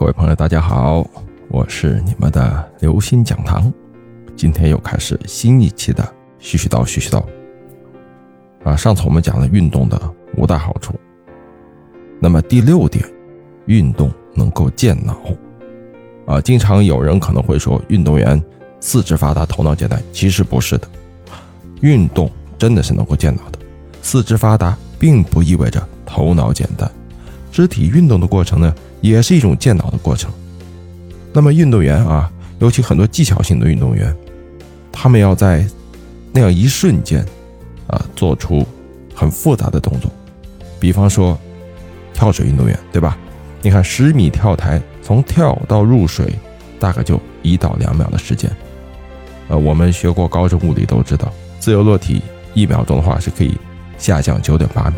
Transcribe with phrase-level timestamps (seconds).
[0.00, 1.06] 各位朋友，大家好，
[1.48, 3.70] 我是你们的刘星讲堂，
[4.34, 6.02] 今天又开始新一期的
[6.40, 7.22] 絮絮叨絮絮叨。
[8.64, 10.00] 啊，上次我们讲了运动的
[10.38, 10.94] 五大好处，
[12.18, 13.04] 那么第六点，
[13.66, 15.20] 运动能够健脑。
[16.24, 18.42] 啊，经常有人可能会说，运动员
[18.80, 20.88] 四肢发达，头脑简单，其实不是的，
[21.82, 23.58] 运动真的是能够健脑的。
[24.00, 26.90] 四肢发达并不意味着头脑简单，
[27.52, 28.74] 肢体运动的过程呢？
[29.00, 30.30] 也是一种健脑的过程。
[31.32, 34.14] 那么运动员啊，尤其很多技巧性的运动员，
[34.90, 35.64] 他们要在
[36.32, 37.24] 那样一瞬间
[37.86, 38.66] 啊，做出
[39.14, 40.10] 很复杂的动作。
[40.78, 41.38] 比方说
[42.12, 43.16] 跳水运动员，对吧？
[43.62, 46.34] 你看十米跳台，从跳到入水，
[46.78, 48.50] 大概就一到两秒的时间。
[49.48, 52.22] 呃，我们学过高中物理都知道，自由落体
[52.54, 53.56] 一秒钟的话是可以
[53.98, 54.96] 下降九点八米，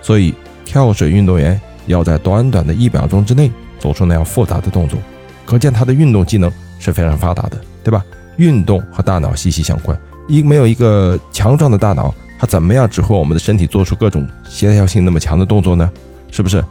[0.00, 0.32] 所以
[0.64, 1.60] 跳水运动员。
[1.86, 4.98] 要在短短的一秒钟之内做出那样复杂的动作，
[5.44, 8.04] 可见他的运动技能是非常发达的，对吧？
[8.36, 15.90] 运动和大脑息息相关，一没有一个强壮的大脑，他怎么样指挥我们的身体做出各种协调性那么强的动作呢？
[16.30, 16.64] 是不是？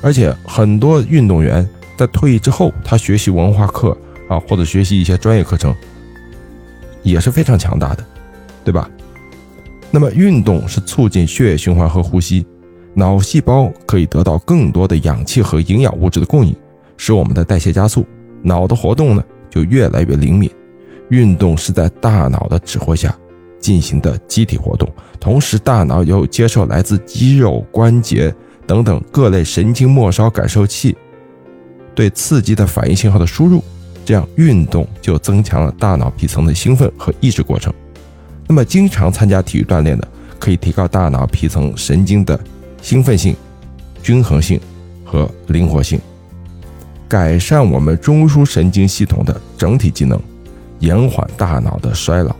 [0.00, 3.96] 而且很多运动员在退役之后，他学习文化课
[4.28, 5.74] 啊，或者学习一些专业课程，
[7.02, 8.04] 也是非常强大的，
[8.64, 8.88] 对吧？
[9.90, 12.46] 那么运动是促进血液循环和呼吸。
[12.94, 16.54] 脑细胞可以得到更多的氧气和营养物质的供应，
[16.96, 18.06] 使我们的代谢加速，
[18.42, 20.50] 脑的活动呢就越来越灵敏。
[21.08, 23.14] 运动是在大脑的指挥下
[23.58, 24.88] 进行的机体活动，
[25.20, 28.34] 同时大脑又接受来自肌肉、关节
[28.66, 30.96] 等等各类神经末梢感受器
[31.94, 33.62] 对刺激的反应信号的输入，
[34.04, 37.72] 这样运动就增强了大脑皮层的兴奋和抑制过程。
[38.48, 42.38] 那么，经常参加体育锻炼的，可以提高大脑皮层神经的。
[42.82, 43.34] 兴奋性、
[44.02, 44.60] 均衡性
[45.04, 46.00] 和灵活性，
[47.08, 50.20] 改善我们中枢神经系统的整体机能，
[50.80, 52.34] 延缓大脑的衰老，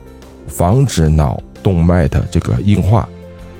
[0.49, 3.09] 防止脑动脉的这个硬化。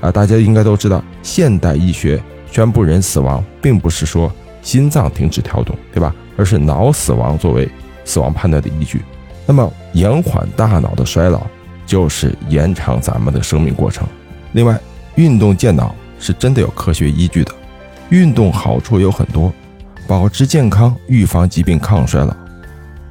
[0.01, 4.29] 啊，大家应该都知道，现代医学宣布人死亡，并不是说
[4.61, 6.13] 心脏停止跳动，对吧？
[6.35, 7.69] 而是脑死亡作为
[8.03, 9.01] 死亡判断的依据。
[9.45, 11.47] 那么，延缓大脑的衰老，
[11.85, 14.05] 就是延长咱们的生命过程。
[14.51, 14.77] 另外，
[15.15, 15.95] 运动健脑。
[16.23, 17.51] 是真的有科学依据的，
[18.09, 19.53] 运动好处有很多，
[20.07, 22.33] 保持健康、预防疾病、抗衰老，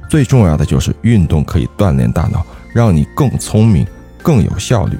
[0.09, 2.43] 最重要的就是运动可以锻炼大脑，
[2.73, 3.85] 让你更聪明、
[4.23, 4.97] 更有效率。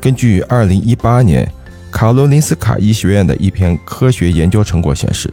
[0.00, 1.50] 根据2018年
[1.90, 5.28] 卡罗林斯卡医学院的一篇科学研究成果显示，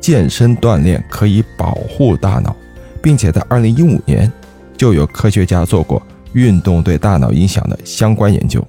[0.00, 2.56] 健身锻炼可以保护大脑，
[3.02, 4.32] 并且在2015年
[4.78, 6.00] 就有科学家做过
[6.32, 8.66] 运动对大脑影响的相关研究。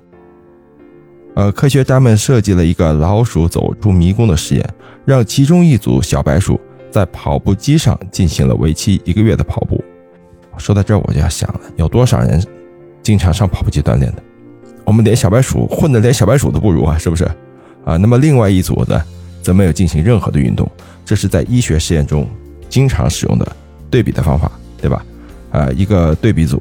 [1.37, 4.69] 呃，科学家们设计了一个老鼠走出迷宫的实验，
[5.05, 6.59] 让其中一组小白鼠
[6.89, 9.79] 在跑步机上进行了为期一个月的跑步。
[10.57, 12.43] 说到这儿，我就要想了，有多少人
[13.03, 14.23] 经常上跑步机锻炼的？
[14.83, 17.23] 我们连小白鼠混的连小白鼠都不如啊，是不是？
[17.85, 18.99] 啊，那么另外一组呢，
[19.43, 20.67] 则没有进行任何的运动，
[21.05, 22.27] 这是在医学实验中
[22.67, 23.47] 经常使用的
[23.91, 25.05] 对比的方法，对吧？
[25.51, 26.59] 啊，一个对比组，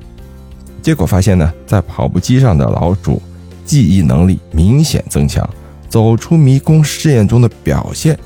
[0.83, 3.23] 结果发现呢，在跑步机上的老鼠。
[3.67, 5.47] 记忆能力明显增强，
[5.89, 8.19] 走出迷宫试验中的表现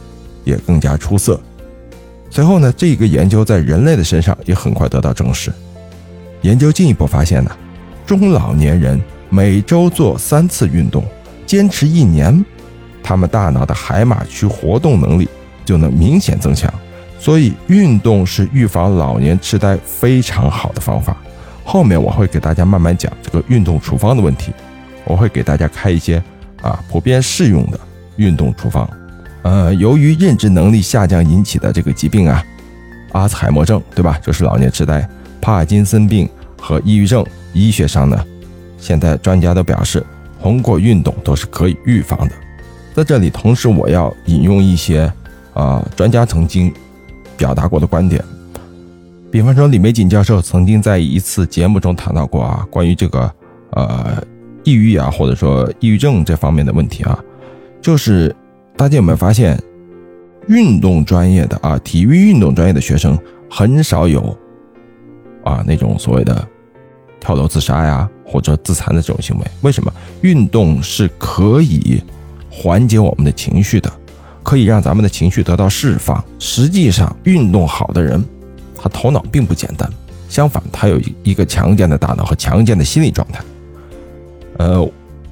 [0.44, 1.40] 也更加出色。
[2.30, 5.52] 随后呢，这个研究在人类的身上也很快得到证实。
[6.42, 7.50] 研究进一步发现呢，
[8.06, 11.02] 中老年人每周做三次运动，
[11.44, 12.44] 坚持一年，
[13.02, 15.28] 他们大脑的海马区活动能力
[15.64, 16.72] 就能明显增强。
[17.18, 21.16] 所以，运动是预防老年痴呆非常好的方法。
[21.64, 24.52] 后面我会给大家慢慢讲这个运动处方的问题。
[25.04, 26.22] 我会给大家开一些
[26.62, 27.80] 啊普遍适用的
[28.16, 28.88] 运动处方。
[29.42, 32.44] 呃，由于认知能力下降引起的这个疾病啊，
[33.12, 34.18] 阿兹海默症，对吧？
[34.22, 35.08] 就是老年痴呆、
[35.40, 36.28] 帕金森病
[36.58, 37.24] 和抑郁症。
[37.54, 38.22] 医学上呢，
[38.78, 40.04] 现在专家都表示，
[40.42, 42.34] 通过运动都是可以预防的。
[42.94, 45.10] 在这里，同时我要引用一些
[45.54, 46.70] 啊专家曾经
[47.38, 48.22] 表达过的观点。
[49.32, 53.32] 比方说，李玫瑾教授曾经在一次节目中谈到过啊，关于这个
[53.70, 54.22] 呃。
[54.64, 57.18] 抑郁啊，或者说抑郁症这方面的问题啊，
[57.80, 58.34] 就是
[58.76, 59.60] 大家有没有发现，
[60.48, 63.18] 运动专业的啊，体育运动专业的学生
[63.50, 64.36] 很少有
[65.44, 66.46] 啊那种所谓的
[67.18, 69.44] 跳楼自杀呀或者自残的这种行为？
[69.62, 69.92] 为什么？
[70.22, 72.02] 运动是可以
[72.50, 73.90] 缓解我们的情绪的，
[74.42, 76.22] 可以让咱们的情绪得到释放。
[76.38, 78.22] 实际上，运动好的人，
[78.76, 79.90] 他头脑并不简单，
[80.28, 83.42] 相反，他有一个强健的大脑和强健的心理状态。
[84.60, 84.86] 呃，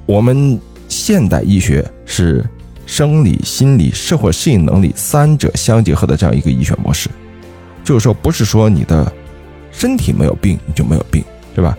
[0.07, 0.59] 我们
[0.89, 2.43] 现代医学是
[2.87, 7.11] 生理、心理、社会适应能力三者相结合的这样一个医学模式。
[7.85, 9.13] 就是说，不是说你的
[9.71, 11.23] 身体没有病你就没有病，
[11.55, 11.77] 是吧？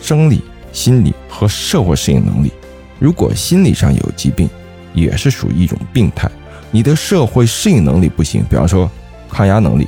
[0.00, 0.42] 生理、
[0.72, 2.50] 心理和社会适应能力，
[2.98, 4.48] 如果心理上有疾病，
[4.94, 6.30] 也是属于一种病态。
[6.70, 8.90] 你的社会适应能力不行，比方说
[9.28, 9.86] 抗压能力，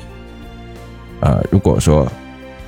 [1.21, 2.07] 啊，如果说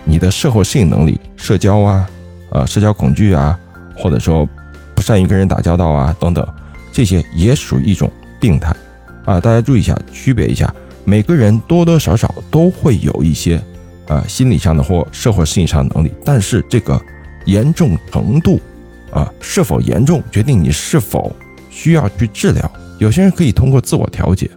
[0.03, 2.09] 你的社会适应能力，社交啊，
[2.49, 3.59] 呃，社交恐惧啊，
[3.95, 4.47] 或者说
[4.95, 6.47] 不善于跟人打交道啊，等等，
[6.91, 8.75] 这些也属于一种病态。
[9.25, 10.73] 啊，大家注意一下，区别一下，
[11.05, 13.61] 每个人多多少少都会有一些，
[14.07, 16.99] 啊，心理上的或社会适应上的能力，但是这个
[17.45, 18.59] 严重程度，
[19.11, 21.33] 啊，是否严重决定你是否
[21.69, 22.71] 需要去治疗。
[22.99, 24.49] 有些人可以通过自我调节，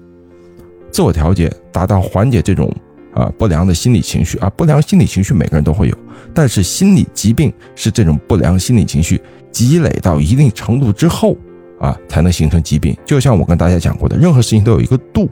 [0.90, 2.74] 自我调节达到缓解这种
[3.16, 5.96] 啊不良的心理情绪啊，不良心理情绪每个人都会有，
[6.32, 9.20] 但是心理疾病是这种不良心理情绪
[9.50, 11.36] 积累到一定程度之后。
[11.78, 12.96] 啊，才能形成疾病。
[13.04, 15.28] 就像我跟大家讲过的，任何事情都有一个度。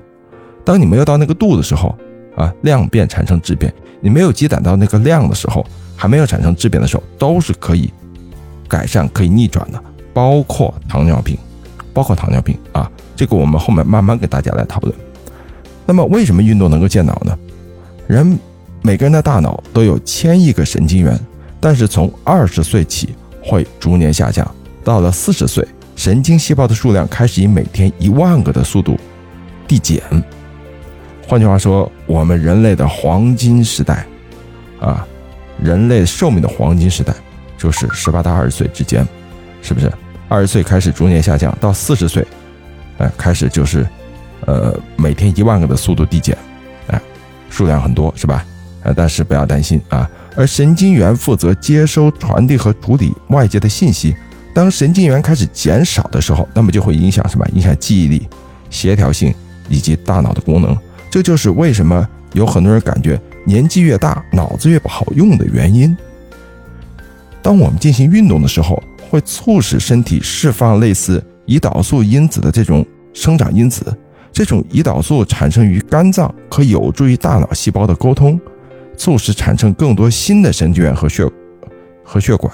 [0.63, 1.97] 当你没有到那个度的时候，
[2.37, 3.73] 啊，量变产生质变。
[4.03, 5.65] 你没有积攒到那个量的时候，
[5.97, 7.91] 还没有产生质变的时候，都是可以
[8.69, 9.83] 改善、可以逆转的。
[10.13, 11.35] 包括糖尿病，
[11.95, 14.95] 包括糖尿病啊，这个我们后面慢慢给大家来讨论。
[15.87, 17.35] 那么，为什么运动能够健脑呢？
[18.07, 18.39] 人
[18.83, 21.19] 每个人的大脑都有千亿个神经元，
[21.61, 24.49] 但是从二十岁起会逐年下降，
[24.83, 25.67] 到了四十岁。
[25.97, 28.99] 神经细胞的数量开始以每天一万个的速度
[29.67, 30.03] 递减。
[31.27, 34.05] 换句话说，我们人类的黄金时代，
[34.81, 35.07] 啊，
[35.63, 37.15] 人类寿命的黄金时代
[37.57, 39.07] 就是十八到二十岁之间，
[39.63, 39.91] 是不是？
[40.29, 42.27] 二十岁开始逐年下降，到四十岁，
[42.99, 43.87] 哎，开始就是，
[44.47, 46.37] 呃，每天一万个的速度递减，
[47.55, 48.45] 数量很多，是吧？
[48.83, 50.11] 呃，但是不要担心啊。
[50.35, 54.13] 而神经元负责接收、传递和处理外界的信息。
[54.53, 57.47] 当神经元开始减少的时候，那么就会影响什么？
[57.55, 58.29] 影响记忆力、
[58.71, 59.33] 协调性
[59.69, 60.77] 以及大脑的功能。
[61.09, 65.97] 这就是为什么有很多人感觉年纪越大，脑子越不好用的原因。
[67.41, 73.97] 当我们进行运动的时候，会促使身体释放类似胰岛素因子的这种生长因子。
[74.35, 78.39] 这种胰岛素产生于肝脏，可有助于大脑细胞的沟通，
[78.97, 81.25] 促使产生更多新的神经元和血
[82.03, 82.53] 和血管。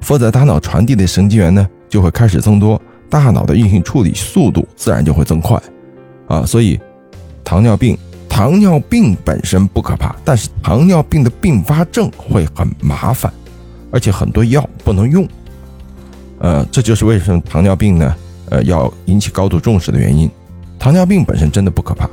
[0.00, 2.80] 负责大脑传递的神经元呢，就会开始增多，
[3.10, 5.60] 大脑的运行处理速度自然就会增快，
[6.28, 6.78] 啊，所以
[7.42, 7.98] 糖尿病，
[8.28, 13.30] 糖尿病本身不可怕，但是糖尿病的并发症会很麻烦，
[13.90, 15.26] 而且很多药不能用，
[16.38, 18.14] 呃，这就是为什么糖尿病呢，
[18.48, 20.30] 呃，要引起高度重视的原因。
[20.80, 22.08] 糖尿病本身真的不可怕，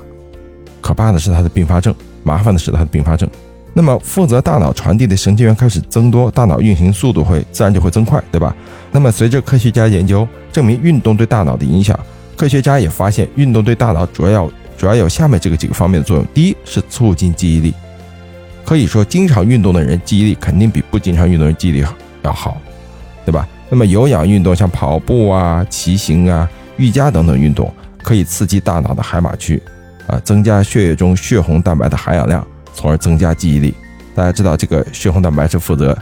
[0.81, 3.27] 可怕的是它的并发症，麻烦的是它的并发症。
[3.73, 8.53] 那么，负责大脑传递的神经元开始增多，大脑运行速度会自然就会增快，对吧？
[8.91, 11.97] 那么，随着科学家研究证明运动对大脑的影响，
[12.35, 17.73] 科学家也发现运动对大脑主要主要有下面这个几个方面的作用：第一是促进记忆力，
[18.65, 21.85] 可以说经常运动的人记忆力肯定比不经常运动人记忆力
[22.23, 22.57] 要好，
[23.25, 23.47] 对吧？
[23.69, 27.71] 那么有氧运动像跑步啊、骑行啊、瑜伽等等运动，
[28.07, 29.61] 可以刺激大脑的海马区，
[30.07, 32.47] 啊，增加血液中血红蛋白的含氧量。
[32.73, 33.73] 从而增加记忆力。
[34.15, 35.97] 大家知道，这个血红蛋白是负责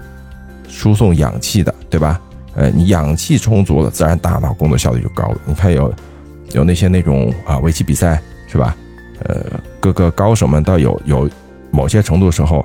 [0.68, 2.22] 输送氧气的，对吧？
[2.54, 5.38] 呃，你氧气充足了，自然大脑工作效率就高了。
[5.46, 5.92] 你看有
[6.52, 8.75] 有那些那种啊围棋比赛，是吧？
[9.24, 9.44] 呃，
[9.80, 11.30] 各个高手们到有有
[11.72, 12.63] 某些程度时候，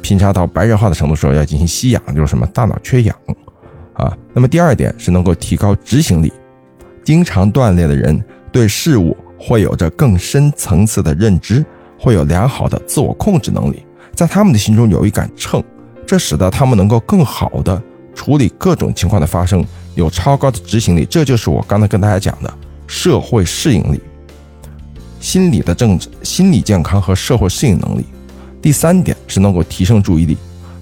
[0.00, 3.14] 拼杀到白热化的程度时候，要进行吸氧，就是什么大脑缺氧
[3.92, 4.16] 啊。
[4.32, 6.32] 那么第二点是能够提高执行力。
[7.06, 11.64] 经常锻炼的人对事物会有着更深层次的认知。
[11.98, 13.82] 会有良好的自我控制能力，
[14.14, 15.64] 在他们的心中有一杆秤，
[16.06, 17.82] 这使得他们能够更好的
[18.14, 21.06] 处理各种情况的发生，有超高的执行力。
[21.06, 22.52] 这就是我刚才跟大家讲的
[22.86, 23.98] 社会适应力、
[25.20, 28.04] 心理的政治、心理健康和社会适应能力。
[28.60, 30.36] 第三点是能够提升注意力，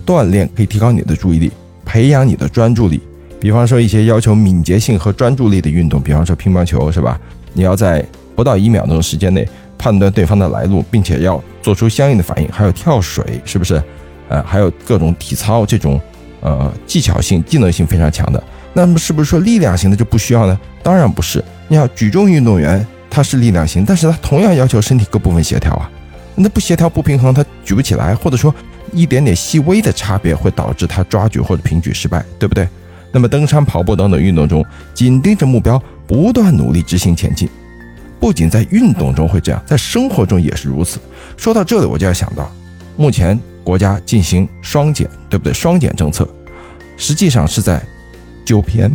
[0.05, 1.53] 锻炼可以提高你的注意力，
[1.85, 3.01] 培养你的专注力。
[3.45, 7.21] 比方说一些要求敏捷性和专注力的运动，比方说乒乓球，是吧？
[7.53, 8.03] 你要在
[8.35, 9.47] 不到一秒钟时间内。
[9.77, 13.83] 判断对方的来路，并且要做出相应的反应，还有跳水，是不是？
[14.31, 16.01] 呃，还有各种体操这种，
[16.41, 18.43] 呃，技巧性、技能性非常强的。
[18.73, 20.59] 那么，是不是说力量型的就不需要呢？
[20.83, 21.45] 当然不是。
[21.69, 25.91] 你看，举重运动员他是力量型，但是他同样要求身体各部分协调啊。
[26.35, 28.55] 那不协调、不平衡，他举不起来，或者说
[28.91, 32.67] 一点点细微的差别会导致他抓举或者平举失败，对不对？
[33.15, 37.49] 那么，登山、跑步等等运动中，紧盯着目标，不断努力执行前进。
[38.19, 40.99] 不仅在运动中会这样，在生活中也是如此。
[41.37, 42.51] 说到这里，我就要想到，
[42.97, 45.53] 目前国家进行双减，对不对？
[45.53, 46.29] 双减政策
[46.97, 47.81] 实际上是在
[48.45, 48.91] 纠偏，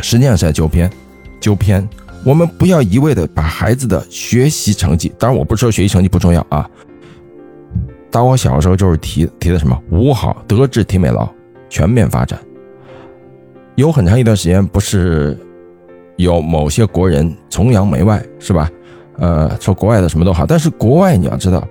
[0.00, 0.90] 实际上是在纠偏，
[1.40, 1.88] 纠偏
[2.24, 6.68] 我们不要一味的把孩子的学习成绩，当然我不是说学习成绩不重要啊。
[8.10, 11.28] 当我小时候就是提提的什么五好：德智体美劳
[11.72, 12.38] 全面发展。
[13.76, 15.34] 有很长一段时间，不是
[16.16, 18.70] 有某些国人崇洋媚外，是吧？
[19.16, 21.66] 呃，说国外的什么都好，但是国外你要知道，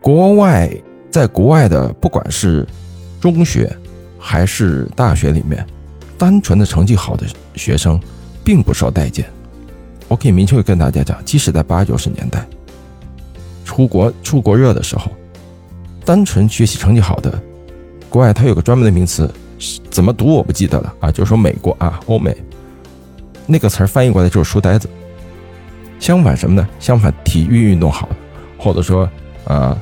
[0.00, 0.70] 国外
[1.10, 2.66] 在国外的不管是
[3.20, 3.70] 中学
[4.18, 5.64] 还是大学里面，
[6.16, 8.00] 单纯的成绩好的学生
[8.42, 9.26] 并不受待见。
[10.08, 12.46] 我可以明确的跟大家讲，即使在八九十年代
[13.66, 15.10] 出国出国热的时候，
[16.06, 17.38] 单纯学习成绩好的
[18.08, 19.30] 国外，它有个专门的名词，
[19.90, 22.36] 怎么读我不记得了啊，就是说美国啊，欧美
[23.46, 24.88] 那个词儿翻译过来就是书呆子。
[25.98, 26.68] 相反什么呢？
[26.78, 28.08] 相反，体育运动好，
[28.58, 29.08] 或者说
[29.44, 29.76] 呃，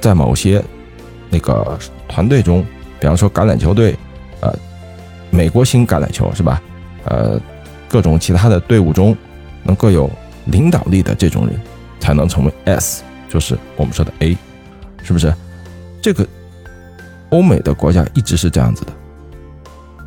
[0.00, 0.62] 在某些
[1.28, 1.78] 那个
[2.08, 2.64] 团队中，
[3.00, 3.96] 比方说橄榄球队，
[4.40, 4.52] 呃，
[5.30, 6.62] 美国型橄榄球是吧？
[7.04, 7.40] 呃，
[7.88, 9.16] 各种其他的队伍中。
[9.66, 10.08] 能够有
[10.44, 11.60] 领导力的这种人，
[11.98, 14.38] 才能成为 S，就是我们说的 A，
[15.02, 15.34] 是不是？
[16.00, 16.24] 这个
[17.30, 18.92] 欧美的国家一直是这样子的。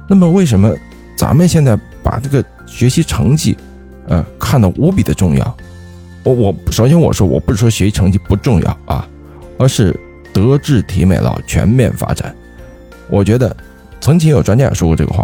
[0.10, 0.76] 那么为什么
[1.16, 3.56] 咱们现在把这个学习成绩，
[4.08, 5.58] 呃，看得无比的重要？
[6.24, 9.08] 我我首先我说我不是说学习成绩不重要啊，
[9.60, 9.98] 而是
[10.34, 12.36] 德智体美劳全面发展。
[13.08, 13.56] 我觉得
[14.02, 15.24] 曾经有专家也说过这个话，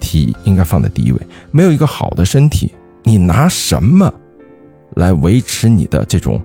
[0.00, 1.20] 体应该放在第一位，
[1.52, 2.72] 没有一个好的身体。
[3.04, 4.12] 你拿什么
[4.96, 6.42] 来维持你的这种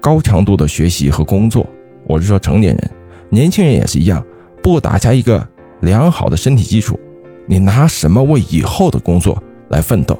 [0.00, 1.66] 高强度的学习和工作？
[2.04, 2.90] 我是说成年人，
[3.30, 4.22] 年轻人也是一样，
[4.62, 5.44] 不打下一个
[5.80, 6.98] 良好的身体基础，
[7.46, 10.18] 你拿什么为以后的工作来奋斗？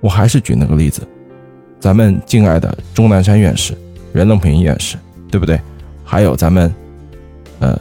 [0.00, 1.06] 我还是举那个例子，
[1.80, 3.76] 咱们敬爱的钟南山院士、
[4.12, 4.96] 袁隆平院士，
[5.30, 5.60] 对不对？
[6.04, 6.72] 还有咱们
[7.58, 7.78] 呃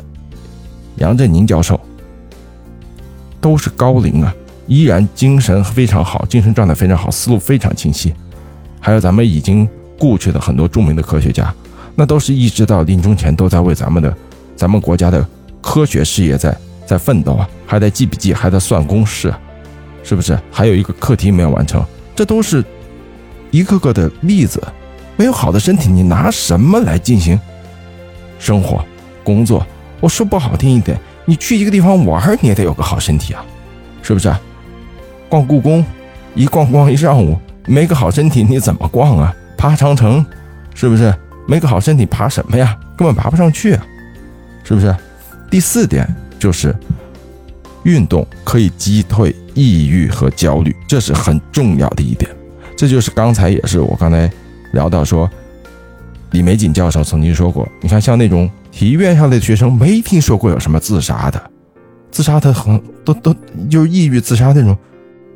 [0.98, 1.80] 杨振宁教授，
[3.40, 4.34] 都是高龄啊。
[4.68, 8.14] 依然精神非常好，精神状态非常好，思路非常清晰。
[8.82, 11.54] 还有咱们已经故去的很多著名的科学家，
[11.96, 14.14] 那都是一直到临终前都在为咱们的、
[14.58, 15.26] 咱们国家的
[15.62, 16.54] 科学事业在
[16.88, 19.32] 在奋斗啊，还在记笔记，还在算公式，
[20.04, 20.40] 是不是？
[20.50, 21.84] 还有一个课题没有完成，
[22.16, 22.64] 这都是
[23.52, 24.64] 一个个的例子。
[25.18, 27.38] 没有好的身体，你拿什么来进行
[28.40, 28.84] 生活、
[29.24, 29.66] 工作？
[30.00, 33.44] 我说不好听一点，你去一个地方玩，你也得有个好身体啊，
[34.02, 34.34] 是不是？
[35.28, 35.84] 逛故宫，
[36.36, 39.36] 一逛逛一上午，没个好身体你怎么逛啊？
[39.58, 40.26] 爬长城，
[40.74, 41.14] 是不是？
[41.48, 42.78] 没个好身体爬什么呀？
[42.96, 43.84] 根本爬不上去啊，
[44.64, 44.96] 是不是？
[45.50, 46.08] 第四点
[46.40, 46.76] 就是，
[47.84, 52.30] 运动可以击退抑郁和焦虑，这是很重要的一点。
[52.76, 54.30] 这就是刚才也是我刚才
[54.74, 55.30] 聊到说，
[56.32, 61.52] 李玫瑾教授曾经说过，你看像那种体育院校的学生，没听说过有什么自杀的，
[62.12, 63.36] 自杀的很都都
[63.70, 64.78] 就是抑郁自杀那种。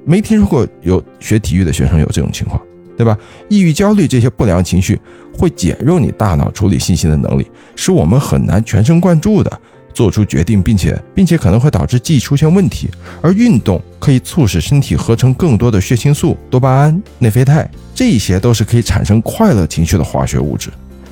[0.05, 2.61] 没听说过有学体育的学生有这种情况，
[2.97, 3.17] 对吧？
[3.49, 4.99] 抑郁、焦虑这些不良情绪
[5.31, 9.61] 会减弱你大脑处理信息的能力，使我们很难全神贯注的
[9.93, 12.89] 做出决定，并且并且可能会导致记忆出现问题。
[13.21, 20.69] 而运动可以促使身体合成更多的血清素、多巴胺、内啡肽，这些都是可以产生快乐情绪的化学物质，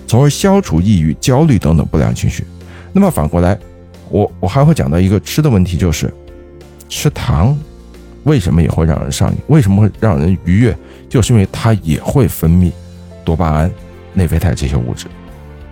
[0.08, 2.44] 从而消除抑郁、焦虑等等不良情绪。
[2.92, 3.58] 那么反过来，
[4.10, 6.14] 我我还会讲到一个吃的问题，就是
[6.88, 7.58] 吃糖。
[8.24, 9.38] 为什么也会让人上瘾？
[9.48, 10.78] 为什么会让人愉悦？
[11.08, 12.72] 就是因为它也会分泌
[13.24, 13.72] 多巴胺、
[14.14, 15.08] 内啡肽这些物质。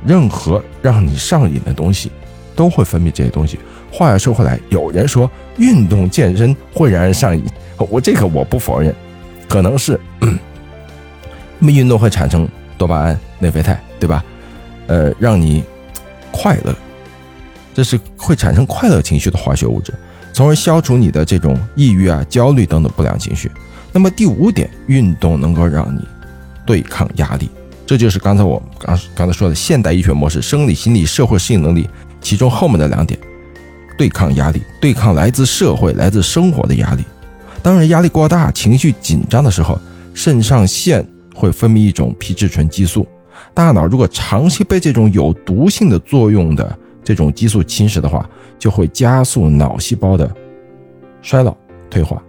[0.06, 2.10] 任何让你上瘾的东西，
[2.58, 3.58] 都会分泌这些东西。
[3.90, 7.46] 话又说回来，有人说运动健身会让人上瘾，
[7.90, 8.94] 我这个我不否认，
[9.48, 9.98] 可能是，
[11.60, 12.46] 那么运动会产生
[12.78, 14.22] 多巴胺、内啡肽，对吧？
[14.88, 15.64] 呃，让你
[16.32, 16.76] 快乐，
[17.74, 19.94] 这是会产生快乐情绪的化学物质。
[20.34, 23.50] 从而消除你的这种抑郁啊、焦虑等等不良情绪。
[23.92, 26.08] 那么第五点，运动能够让你
[26.66, 27.50] 对抗压力，
[27.88, 31.90] 这就是刚才我刚刚才说的现代医学模式：生理、心理、社会适应能力。
[32.28, 33.18] 其中后面的两点，
[33.98, 37.02] 对抗压力，对抗来自社会、来自生活的压力。
[37.64, 39.80] 当然，压力过大、情绪紧张的时候，
[40.14, 43.08] 肾上腺会分泌一种皮质醇激素。
[43.54, 48.30] 大脑如果长期被这种有毒性的作用的这种激素侵蚀的话，
[48.60, 50.30] 就会加速脑细胞的
[51.22, 51.56] 衰老
[51.90, 52.22] 退化。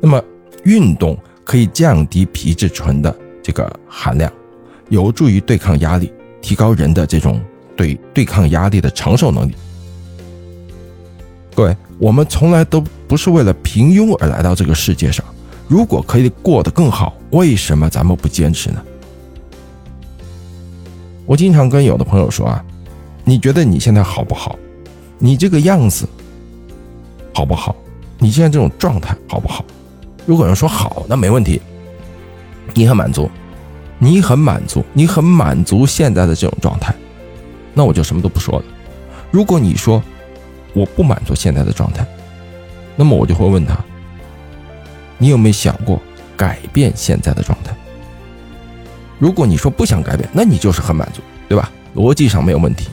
[0.00, 0.18] 那么，
[0.64, 4.32] 运动可以降低皮质醇的这个含量，
[4.88, 6.10] 有助于对抗压力，
[6.40, 7.38] 提高人的这种
[7.76, 9.54] 对对抗压力的承受能力。
[11.54, 15.24] 各位，我们从来都不是为了平庸而来到这个世界上。
[15.68, 18.82] 如果可以过得更好，为什么咱们不坚持呢？
[21.26, 22.64] 我经常跟有的朋友说啊。
[23.26, 24.58] 你觉得你现在好不好？
[25.18, 26.06] 你这个样子
[27.32, 27.74] 好不好？
[28.18, 29.64] 你现在这种状态好不好？
[30.26, 31.58] 如果人说好，那没问题。
[32.74, 33.30] 你很满足，
[33.98, 36.94] 你很满足，你很满足现在的这种状态，
[37.74, 38.64] 那我就什么都不说了。
[39.30, 40.02] 如果你说
[40.72, 42.06] 我不满足现在的状态，
[42.96, 43.76] 那么我就会问他，
[45.18, 46.00] 你有没有想过
[46.36, 47.74] 改变现在的状态？
[49.18, 51.70] 如果你说不想改变，那你就是很满足，对吧？
[51.94, 52.88] 逻辑上没有问题。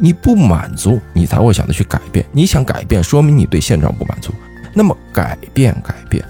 [0.00, 2.24] 你不满足，你才会想着去改变。
[2.30, 4.32] 你想改变，说明你对现状不满足。
[4.72, 6.24] 那么改变，改变，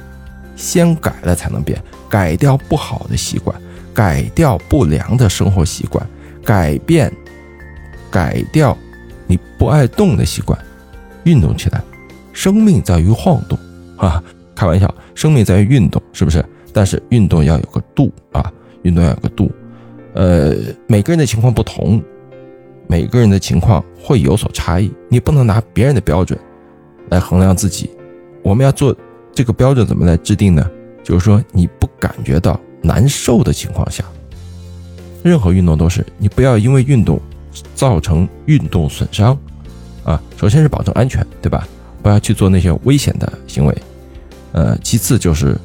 [0.56, 1.78] 先改了才能变。
[2.08, 3.54] 改掉不好的习惯，
[3.92, 6.04] 改掉不良的生活习惯，
[6.42, 7.12] 改变，
[8.18, 8.76] 改掉
[9.28, 10.58] 你不爱动的习惯，
[11.22, 11.80] 运动起来。
[12.32, 13.56] 生命在于晃动，
[13.96, 14.20] 啊，
[14.56, 16.44] 开玩笑，生命在于运动，是不是？
[16.72, 19.48] 但是运动要有个度啊，运动要有个度。
[20.14, 20.52] 呃，
[20.88, 22.02] 每个人的情况不同。
[22.88, 26.36] 每个人的情况会有所差异，你不能拿别人的标准
[27.10, 27.88] 来衡量自己。
[28.42, 28.96] 我们要做
[29.32, 30.68] 这个标准怎么来制定呢？
[31.04, 34.02] 就是说，你不感觉到难受的情况下，
[35.22, 37.20] 任何运动都是你不要因为运动
[37.74, 39.36] 造成运动损伤
[40.04, 40.20] 啊。
[40.36, 41.66] 首先是保证安全，对吧？
[42.02, 43.74] 不要去做那些危险的行为。
[44.52, 45.56] 呃，其次就是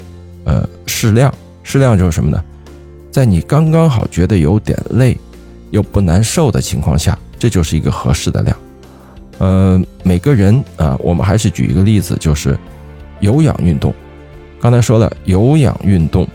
[0.44, 1.34] 呃适量，
[1.64, 2.44] 适量就是什么呢？
[3.12, 5.18] 在你刚刚好觉得有点累。
[5.72, 8.56] 又不难受的情况下，这就是一个合适的量。
[9.40, 12.56] 呃，每个人啊，我们还是举一个例子，就是
[13.22, 13.92] 有氧运动。
[14.62, 16.28] 刚才说了，有氧运动，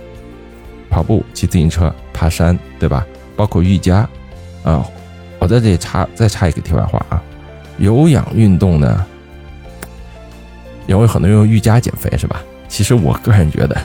[0.90, 3.06] 跑步、骑自行车、爬山，对吧？
[3.36, 3.98] 包括瑜伽
[4.64, 4.84] 啊。
[5.38, 7.22] 我在这里插再插一个题外话啊，
[7.78, 9.04] 有氧运动呢，
[10.86, 12.42] 因为很多人用瑜伽减肥是吧？
[12.68, 13.80] 其实我个人觉得，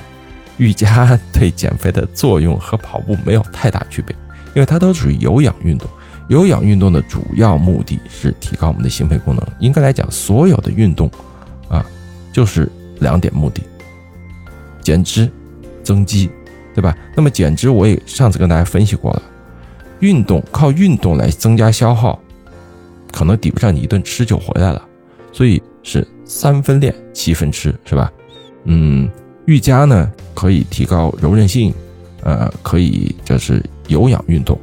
[0.57, 4.15] 瑜伽对减肥的作用和跑步没有太大区别。
[4.55, 5.89] 因为它都属于有氧运动，
[6.27, 9.43] 有氧运动的主要目的是提高我们的心肺功能。
[9.57, 11.09] 应该来讲，所有的运动，
[11.67, 11.83] 啊，
[12.31, 13.63] 就是两点目的：
[14.79, 15.27] 减脂、
[15.83, 16.29] 增肌，
[16.75, 16.95] 对吧？
[17.15, 19.23] 那么减脂，我也上次跟大家分析过了，
[20.03, 22.19] 运动靠运动来增加消耗，
[23.09, 24.81] 可能抵不上你一顿吃就回来了，
[25.31, 28.11] 所以是三分练，七分吃，是吧？
[28.65, 29.09] 嗯，
[29.45, 31.73] 瑜伽呢可以提高柔韧性。
[32.25, 34.57] 呃，可以，就是有氧运动，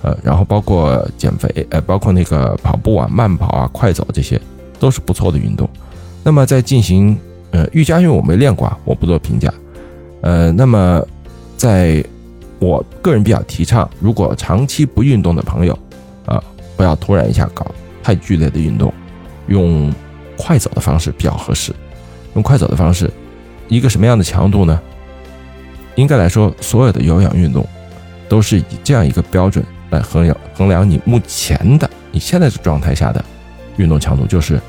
[0.00, 4.40] 呃，然后包括减肥，呃，包括那个跑步啊、慢跑啊、快走，这些
[4.80, 5.68] 都是不错的运动。
[6.24, 7.14] 那么在进行，
[7.50, 9.52] 呃，瑜伽，因为我没练过，我不做评价。
[10.22, 11.06] 呃，那么
[11.58, 12.02] 在
[12.58, 15.78] 我个人比较提倡，如果长期不运动的朋友，
[16.24, 16.42] 啊，
[16.76, 17.66] 不要突然一下搞
[18.02, 18.92] 太剧烈的运动，
[19.48, 19.92] 用
[20.36, 21.72] 快走的方式比较合适。
[22.34, 23.10] 用快走的方式，
[23.68, 24.80] 一个什么样的强度呢？
[25.94, 27.66] 应该来说，所有的有氧运动
[28.28, 33.24] 都是以这样一个标准来衡量衡量你目前的你现在的状态下的
[33.78, 34.60] 运动强度，就是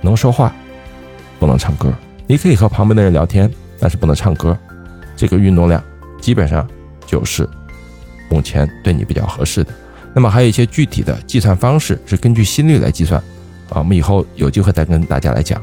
[0.00, 0.54] 能说话，
[1.38, 1.92] 不能唱歌。
[2.26, 4.56] 你可以和旁边的人聊天，但是不能唱歌。
[5.14, 5.82] 这个运动量
[6.18, 6.66] 基本上
[7.10, 7.48] 就是
[8.30, 9.72] 目前对你比较合适的。
[10.14, 13.20] 那么还有一些具体的计算方式是根据心率来计算
[13.70, 15.60] 啊，我们以后有机会再跟大家来讲，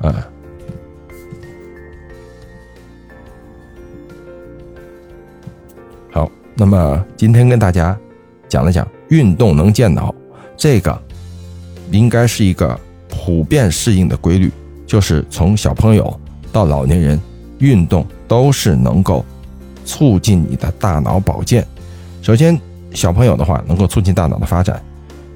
[0.00, 0.14] 呃。
[6.56, 7.98] 那么今天跟大家
[8.48, 10.14] 讲了讲运动能健脑，
[10.56, 10.96] 这个
[11.90, 14.52] 应该是一个普遍适应的规律，
[14.86, 16.20] 就是从小朋友
[16.52, 17.20] 到老年人，
[17.58, 19.24] 运动都是能够
[19.84, 21.66] 促进你的大脑保健。
[22.22, 22.58] 首先，
[22.92, 24.82] 小朋友的话能够促进大脑的发展，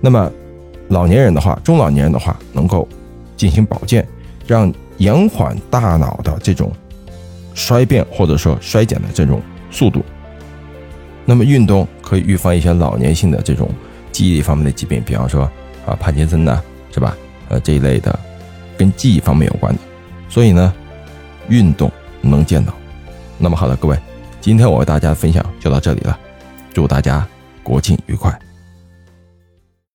[0.00, 0.30] 那么
[0.88, 2.88] 老年人的话，中老年人的话能够
[3.36, 4.06] 进行保健，
[4.46, 6.72] 让延缓大脑的这种
[7.54, 10.02] 衰变或者说衰减的这种速度。
[11.24, 13.68] 那么运动可以预防一些老年性的这种
[14.10, 15.42] 记忆力方面的疾病，比方说
[15.84, 17.16] 啊帕金森呐，是吧？
[17.50, 18.18] 呃这一类的
[18.76, 19.80] 跟记忆方面有关的。
[20.28, 20.72] 所以呢，
[21.48, 21.90] 运动
[22.22, 22.72] 能健脑。
[23.36, 23.96] 那么好的，各位，
[24.48, 26.18] 今天我为大家分享就到这里了，
[26.72, 27.22] 祝大家
[27.62, 28.32] 国庆愉快。